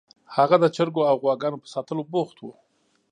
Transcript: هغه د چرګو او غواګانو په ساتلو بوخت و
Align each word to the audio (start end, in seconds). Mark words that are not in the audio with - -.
هغه 0.35 0.55
د 0.59 0.65
چرګو 0.75 1.01
او 1.09 1.15
غواګانو 1.23 1.61
په 1.63 1.67
ساتلو 1.73 2.03
بوخت 2.11 2.37
و 2.39 2.45